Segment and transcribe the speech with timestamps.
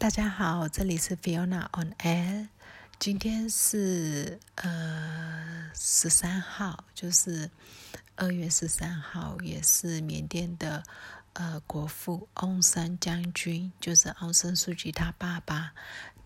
[0.00, 2.48] 大家好，这里是 Fiona on Air。
[2.98, 7.50] 今天是呃十三号，就是
[8.16, 10.82] 二月十三号，也是缅甸的
[11.34, 15.74] 呃国父翁山将军，就是昂山素季他爸爸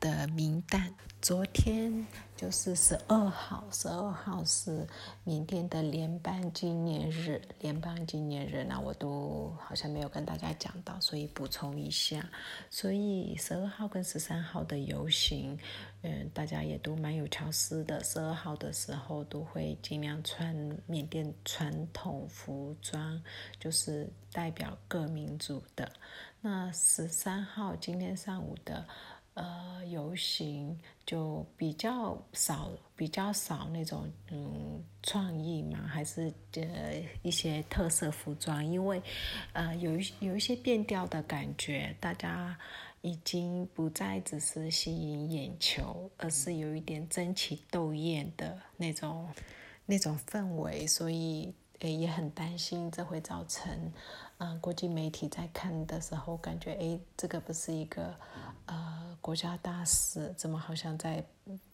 [0.05, 0.95] 的名单。
[1.23, 4.87] 昨天就是十二号，十二号是
[5.25, 12.29] 缅甸的联邦纪念日，联邦纪念日，那我都好像没有跟大家讲到，所以补充一下。
[12.69, 15.59] 所以十二号跟十三号的游行，
[16.03, 18.05] 嗯，大家也都蛮有巧思的。
[18.05, 20.55] 十二号的时候都会尽量穿
[20.87, 23.19] 缅甸传统服装，
[23.59, 25.91] 就是代表各民族的。
[26.43, 28.87] 那十三号今天上午的。
[29.35, 39.03] 呃，游行就比较少，比较少那种嗯创意嘛，还是呃一些特色服装，因为
[39.53, 42.57] 呃有一有一些变调的感觉，大家
[43.03, 49.29] 已经不再只是吸引眼球，而是有一点争奇斗艳的那种
[49.85, 53.93] 那种氛围，所以也很担心这会造成。
[54.39, 58.13] 嗯，国际媒体在看的时候，感觉哎，这个不是一个
[58.67, 61.25] 呃国家大事，怎么好像在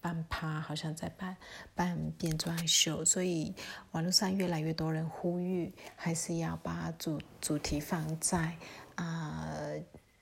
[0.00, 1.34] 办趴，好像在办
[1.74, 3.02] 办变装秀？
[3.02, 3.54] 所以
[3.92, 8.54] 网络上越来越多人呼吁，还是要把主主题放在
[8.96, 9.56] 啊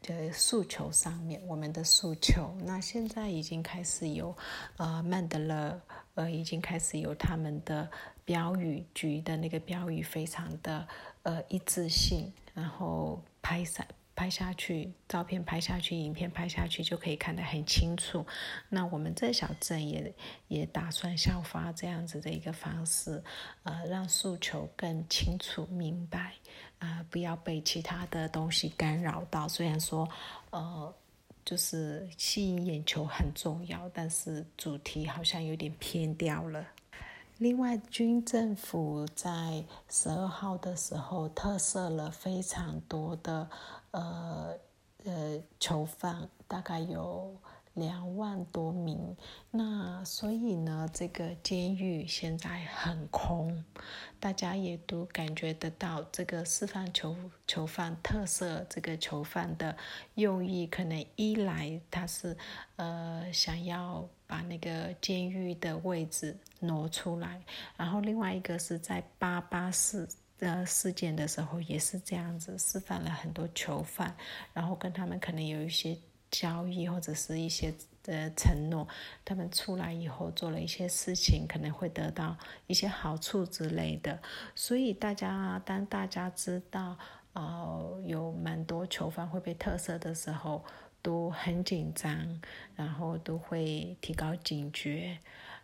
[0.02, 2.54] 的诉求上面，我们的诉求。
[2.64, 4.34] 那现在已经开始有
[4.76, 5.80] 呃曼德勒
[6.14, 7.90] 呃已经开始有他们的
[8.24, 10.86] 标语局的那个标语，非常的。
[11.22, 18.26] 呃，一致性，然后拍下拍下去，照片拍下去，影片拍下去，就可以看得很清楚。
[18.68, 20.12] 那我们这小镇也
[20.48, 23.22] 也打算效法这样子的一个方式，
[23.62, 26.32] 呃，让诉求更清楚明白，
[26.80, 29.46] 啊，不要被其他的东西干扰到。
[29.46, 30.08] 虽然说，
[30.50, 30.92] 呃，
[31.44, 36.66] 就是吸引眼球很重要，但是主题好像有点偏掉了。
[37.38, 43.48] 另外，军政府在十二号的时候特赦了非常多的
[43.92, 44.54] 呃
[45.04, 47.36] 呃囚犯，大概有。
[47.78, 49.16] 两万多名，
[49.50, 53.64] 那所以呢，这个监狱现在很空，
[54.18, 59.76] 大家也都感觉得到这个释放囚囚犯特色，这个囚犯的
[60.14, 62.36] 用意，可能一来他是
[62.76, 67.40] 呃想要把那个监狱的位置挪出来，
[67.76, 70.06] 然后另外一个是在八八事
[70.40, 74.14] 呃事件的时候也是这样子，释放了很多囚犯，
[74.52, 75.96] 然后跟他们可能有一些。
[76.30, 77.72] 交易或者是一些
[78.06, 78.86] 呃承诺，
[79.24, 84.18] 他们出来以后做了一些事情，可能会得到一些好处之类的。
[84.54, 86.96] 所以大家当大家知道，
[87.32, 90.64] 呃，有蛮多囚犯会被特赦的时候，
[91.02, 92.40] 都很紧张，
[92.76, 95.18] 然后都会提高警觉。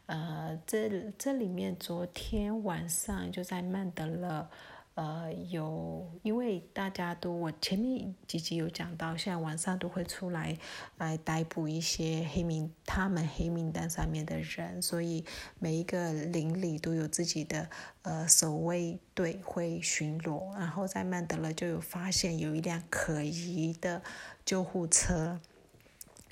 [0.07, 4.49] 呃，这这里面昨天晚上就在曼德勒。
[4.95, 10.57] 呃，有，因为大家都我前面几集有讲到，现在晚上都会出来
[10.99, 15.25] 来逮捕一些黑名他们黑名单上面的人，所以
[15.59, 17.69] 每一个邻里都有自己的
[18.03, 24.01] 呃守卫队会巡逻，然后在曼德勒就有发现有一辆可疑的
[24.45, 25.41] 救护车。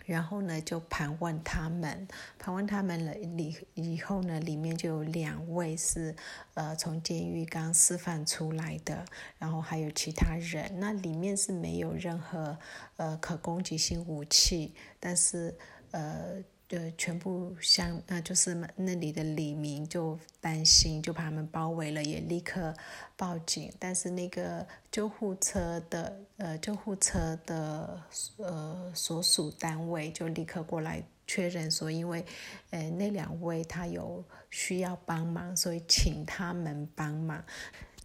[0.07, 2.07] 然后呢，就盘问他们，
[2.39, 6.15] 盘问他们了里以后呢，里面就有两位是，
[6.55, 9.05] 呃，从监狱刚释放出来的，
[9.39, 12.59] 然后还有其他人，那里面是没有任何
[12.97, 15.57] 呃可攻击性武器，但是
[15.91, 16.43] 呃。
[16.73, 22.75] 呃，全部像那就是那里的李明就担心，就把他们包围了，也立刻
[23.15, 23.71] 报警。
[23.79, 28.03] 但是那个救护车的呃救护车的
[28.39, 32.25] 呃所属单位就立刻过来确认说，因为
[32.71, 37.45] 呃那两位他有需要帮忙，所以请他们帮忙。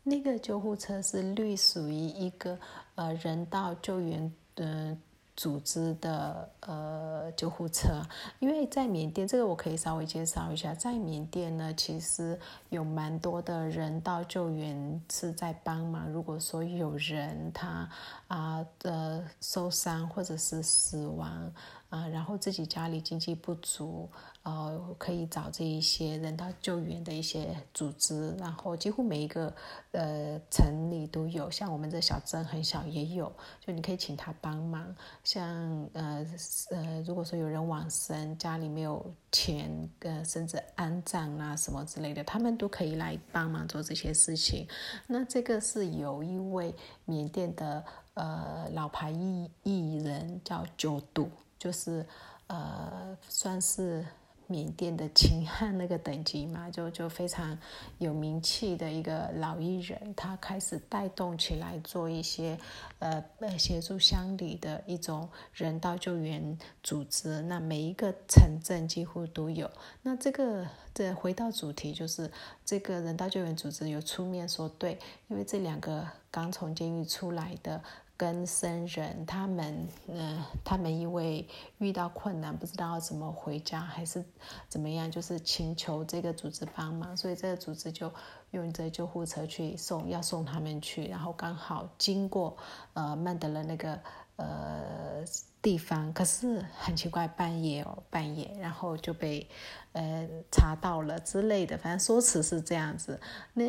[0.03, 2.59] 那个救护车是隶属于一个
[2.95, 4.97] 呃人道救援的。
[5.37, 8.01] 组织的呃救护车，
[8.39, 12.37] 因为在缅甸，这个我可以稍微介绍一下，在缅甸呢，其实
[12.69, 16.11] 有蛮多的人道救援是在帮忙。
[16.11, 17.87] 如果说有人他
[18.27, 21.53] 啊的受伤或者是死亡
[21.89, 24.09] 啊，然后自己家里经济不足。
[24.43, 29.53] 呃，可以找这一些人道救援的一些组织，然后几乎每一个
[29.91, 33.29] 呃城里都有，像我们这小镇很小也有，
[33.59, 34.95] 就你可以请他帮忙。
[35.21, 35.45] 像
[35.91, 36.25] 呃
[36.71, 39.69] 呃，如果说有人往生，家里没有钱，
[39.99, 44.65] 呃，甚至安葬啊什么之类的，他们都可以来帮忙做这些事情。
[45.07, 46.73] 那这个是有一位
[47.03, 47.83] 缅甸的
[48.13, 51.29] 呃老牌艺艺人叫九度。
[51.59, 52.05] 就是
[52.47, 54.05] 呃，算是。
[54.49, 57.59] 缅甸的秦汉那个等级嘛，就就非常
[57.97, 62.57] 有名气的一个老艺人，他开始带动起来做一些
[62.99, 63.21] 呃
[63.59, 67.41] 协助乡里的一种人道救援组织。
[67.41, 69.69] 那每一个城镇几乎都有。
[70.01, 72.31] 那这个这回到主题，就是
[72.63, 77.83] 这个人道救援组织有出面说对，因为这两个刚从监狱出来的。
[78.17, 81.47] 跟生人，他们，嗯，他们因为
[81.77, 84.25] 遇到困难，不知道怎么回家，还是
[84.67, 88.11] 怎么样，就是请求这个组织帮忙，所以这个组织就
[88.51, 92.57] 用这救护车去送，要送他们去，然后刚好经过，
[92.93, 93.99] 呃，曼德勒那个。
[94.37, 95.25] 呃，
[95.67, 99.45] 地方可是很奇怪，半夜哦，半夜，然后就被
[99.91, 103.19] 呃查到了之类的，反正说辞是这样子。
[103.53, 103.65] 那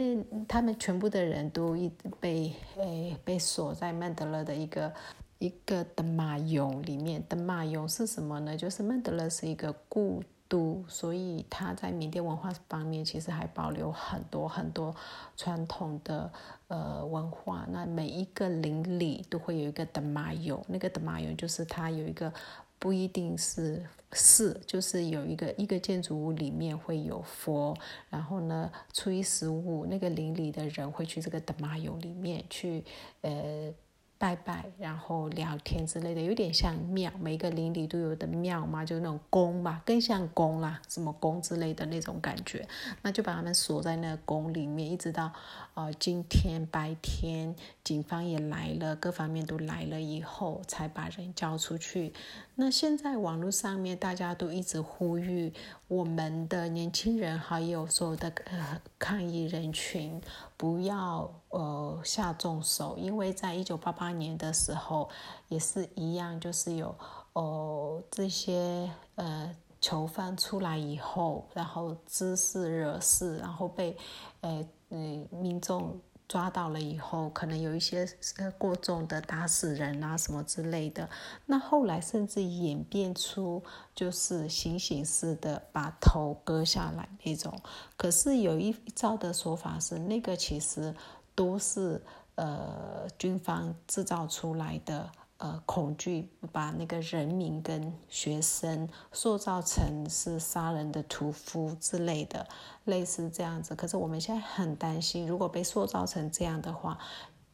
[0.46, 1.90] 他们全部的人都一
[2.20, 4.94] 被诶被锁在曼德勒的一个
[5.40, 7.20] 一个的马俑里面。
[7.28, 8.56] 的马俑是什么呢？
[8.56, 10.22] 就是曼德勒是一个故。
[10.48, 14.96] 都，所以他在缅甸文化方面其实还保留很多很多
[15.36, 16.32] 传统的
[16.68, 17.66] 呃文化。
[17.70, 22.32] 那每一个邻里都会有一个德玛尤，那个德玛尤就是它有一个
[22.78, 27.76] 不一定是寺，就是有一个一个建筑物里面会有佛，
[28.08, 32.82] 然后呢初一十五那个邻里的人会去这个德玛尤里面去
[33.20, 33.72] 呃。
[34.18, 42.66] 拜拜，然后聊天之类的，有点像庙，每个邻里都有的庙嘛，就那种宫吧，更像宫啦，什么宫之类的那种感觉。
[43.02, 45.32] 那就把他们锁在那个宫里面，一直到
[45.74, 47.54] 呃今天白天，
[47.84, 52.12] 警方也来了，各方面都来了以后，才把人交出去。
[52.56, 55.52] 那现在网络上面大家都一直呼吁
[55.86, 60.20] 我们的年轻人，还有所有的呃抗议人群，
[60.58, 65.08] 不要呃下重手，因为在一九八八年的时候
[65.48, 66.94] 也是一样，就是有
[67.32, 73.96] 哦这些呃囚犯出来以后，然后滋事惹事，然后被
[74.42, 75.98] 呃嗯民众。
[76.28, 81.08] 抓到了以后，可能有一些呃过重的打死人啊什么之类的。
[81.46, 83.62] 那后来甚至演变出
[83.94, 87.58] 就是行刑式的把头割下来那种。
[87.96, 90.94] 可是有一招的说法是，那个其实
[91.34, 92.02] 都是
[92.34, 95.10] 呃军方制造出来的。
[95.38, 102.44] 呃，恐惧把那个人民跟学生塑造成是杀人的屠夫之类的，
[102.86, 103.72] 类似这样子。
[103.76, 106.98] 可是我们现在很担心，如果被塑造成这样的话，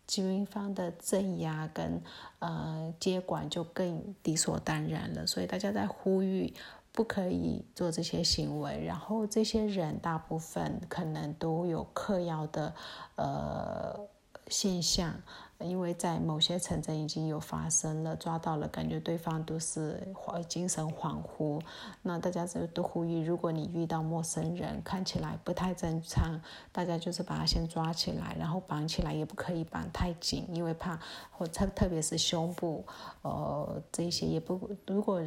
[0.06, 2.02] 军方的镇压跟
[2.38, 5.26] 呃接管就更理所当然了。
[5.26, 6.54] 所以大家在呼吁
[6.90, 8.82] 不可以做这些行为。
[8.82, 12.75] 然后这些人大部分可能都有嗑药的
[13.16, 14.00] 呃
[14.48, 15.14] 现象。
[15.64, 21.61] 因为在某些城镇已经有发生了，抓到了，感觉对方都是恍精神恍惚。
[22.02, 26.38] 那大家就都呼吁，如果你遇到陌生人，看起来不太正常，
[26.70, 30.99] 大家就是把他先抓起来，然后绑起来，也不可以绑太紧，因为怕
[31.31, 32.84] 或特特别是胸部，
[33.22, 35.20] 呃，这些也不如果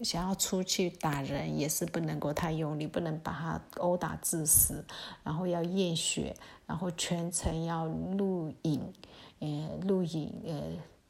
[0.00, 4.84] 想要出去打人，也是不能够太用力，不能把他殴打致死，
[5.22, 6.34] 然后要验血，
[6.66, 8.73] 然后全程要录影。
[9.84, 10.62] 录影，呃，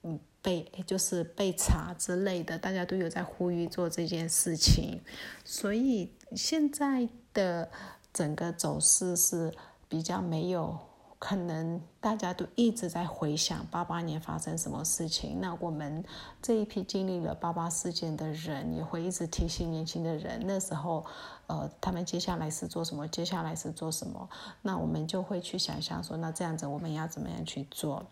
[0.02, 5.00] 嗯，被就是被查之类的，大家都有在呼吁做这件事情，
[5.44, 7.70] 所以现在的
[8.12, 9.52] 整个走势是
[9.88, 10.78] 比较没有
[11.18, 15.40] 可能，大家都一直在回想八八年发生什么事情。
[15.40, 16.04] 那我们
[16.42, 21.06] 这一批经历了八八事件的人，也会一直提醒年轻的人，那时候，
[21.46, 24.28] 呃，他们接下来是做什么，接下来是做什么，
[24.60, 28.04] 那我们就会去想象说，那这样子我们要怎么样去做？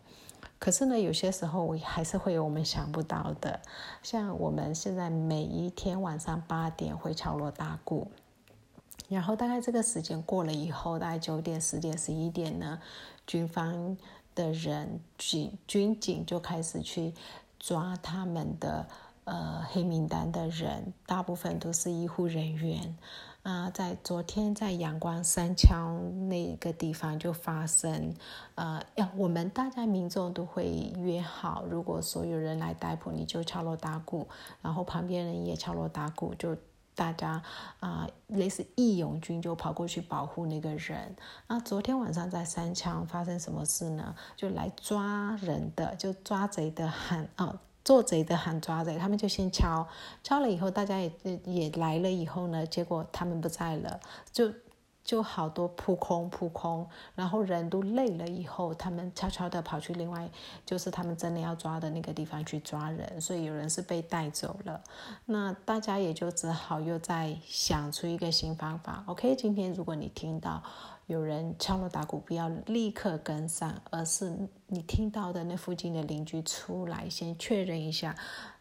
[0.59, 3.61] 可是呢，有些时候我还是会有我们想不到的，
[4.03, 8.11] 像我们现在每一天晚上八点会敲锣打鼓，
[9.09, 12.81] 然后大概这个时间过了以后，大概九点、十点、十一点呢，
[13.27, 13.97] 军方
[14.35, 17.13] 的人警军警就开始去
[17.59, 18.87] 抓他们的
[19.25, 22.97] 呃黑名单的人，大部分都是医护人员。
[23.43, 28.15] 啊，在昨天在阳光三枪那个地方就发生，
[28.55, 34.29] 呃，要我们大家民众都会约好，如果所有人来逮捕，你就敲锣打鼓，
[34.61, 36.57] 然后旁边人也敲锣打鼓，就
[36.95, 37.43] 大家
[37.81, 41.17] 啊，类似义勇军就跑过去保护那个人。
[41.49, 44.15] 那昨天晚上在三枪发生什么事呢？
[44.37, 47.61] 就来抓人的，就抓贼的喊 啊。
[47.85, 49.87] 做贼的喊抓贼，他们就先敲，
[50.23, 51.13] 敲了以后，大家也
[51.45, 54.01] 也来了以后呢，结果他们不在了，
[54.33, 54.53] 就
[55.05, 60.31] 就好多扑空扑空，然后人都累了以后，他们悄悄的跑去另外，
[60.65, 64.81] 就是他们真的要抓的那个地方去抓人，所以有人是被带走了。
[65.27, 69.03] 那大家也就只好又再想出一个新方法。
[69.07, 70.63] OK，今天如果你听到
[71.07, 78.17] 有人敲锣打鼓，不要立刻跟上，而是你听到的那附近的邻居出来先确认一下，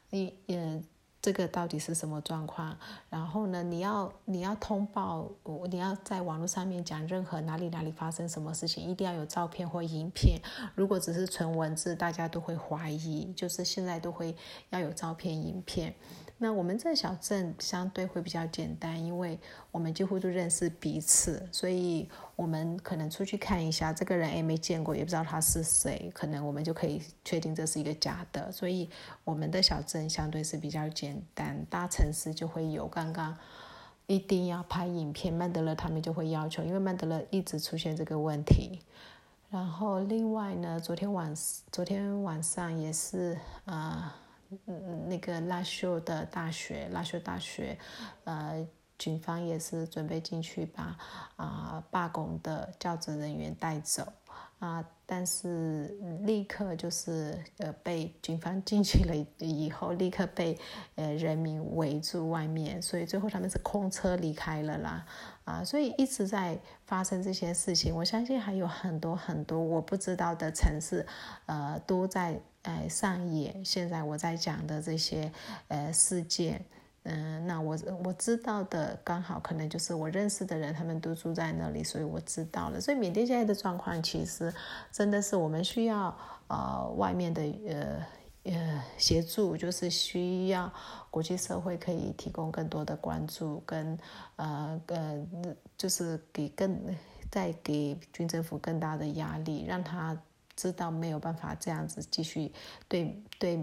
[0.09, 0.83] 你嗯。
[1.21, 2.75] 这个到底是什么状况？
[3.09, 5.29] 然后呢，你要你要通报，
[5.69, 10.41] 你要在网络上面讲任何哪里哪里发生什么事情，一定要有照片或影片。
[10.73, 14.35] 如果只是纯文字，大家都会怀疑，就是现在都会
[14.71, 15.93] 要有照片、影片。
[16.43, 28.51] 那我们这小镇相对会比较简单，因为我们几乎都认识彼此，所以我们可能出去看一下，这个人诶没见过，也不知道他是谁，可能我们就可以确定这是一个假的。
[28.51, 28.89] 所以
[29.23, 33.37] 我们的小镇相对是比较简单，大城市就会有刚刚
[34.07, 38.79] 一定要拍影片，曼德勒他们就会要求，因为曼德勒一直出现这个问题。
[39.51, 41.31] 然后另外呢，昨天晚
[41.71, 44.17] 昨天晚上也是啊。
[44.65, 47.77] 嗯，那个拉修的大学，拉修大学，
[48.25, 48.67] 呃，
[48.97, 50.97] 警方也是准备进去把
[51.37, 54.05] 啊罢工的教职人员带走
[54.59, 55.87] 啊，但是
[56.23, 60.59] 立刻就是呃被警方进去了以后，立刻被
[60.95, 65.05] 呃人民围住外面，所以最后他们是空车离开了啦
[65.45, 71.07] 啊，所以一直在发生这些事情，我相信还有很多很多我不知道的城市，
[71.45, 72.37] 呃，都在。
[72.63, 75.31] 呃，上演现在我在讲的这些
[75.67, 76.63] 呃事件，
[77.03, 82.79] 嗯，那我我知道的刚好可能就是我认识的人，他们都住在那里，所以我知道了。
[82.79, 84.53] 所以缅甸现在的状况其实
[84.91, 86.15] 真的是我们需要
[86.49, 88.05] 呃外面的呃
[88.43, 90.71] 呃协助，就是需要
[91.09, 93.97] 国际社会可以提供更多的关注，跟
[94.35, 95.27] 呃呃
[95.75, 96.79] 就是给更
[97.31, 100.15] 再给军政府更大的压力，让他。
[100.61, 102.51] 知道没有办法这样子继续
[102.87, 103.59] 对对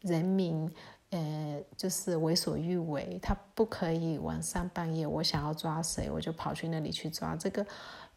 [0.00, 0.66] 人民，
[1.10, 3.18] 呃，就是为所欲为。
[3.20, 7.36] 他不可以晚上半夜我想要抓谁，我就跑去那里去抓。
[7.36, 7.66] 这个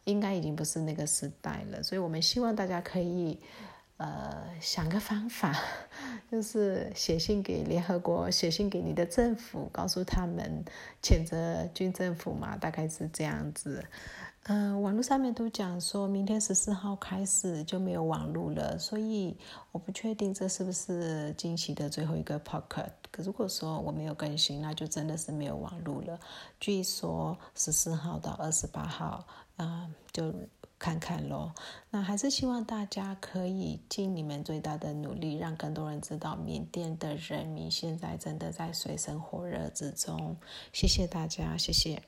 [0.04, 1.82] 应该已经不是那个时代了。
[1.82, 3.38] 所以我们希望大家可以，
[3.98, 5.54] 呃，想个方法，
[6.30, 10.64] 就是写信给联合国，写信给你的政府，告诉他们
[11.02, 13.84] 谴责军政府嘛，大概是这样子。
[14.44, 19.36] 嗯，网络上面都讲说，明天十四号开始就没有网络了，所以
[19.70, 22.90] 我不确定这是不是近期的最后一个 pocket。
[23.12, 26.18] 可如果说我没有更新，那就真的是没有网络了。
[26.58, 29.24] 据说十四号到二十八号，
[29.58, 30.34] 啊，就
[30.76, 31.54] 看看咯。
[31.90, 40.36] 那还是希望大家可以尽你们最大的努力，让更多人知道缅甸的人民现在真的在水深火热之中。
[40.72, 42.02] 谢谢大家，谢谢。